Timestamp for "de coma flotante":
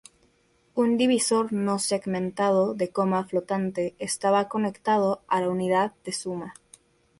2.73-3.93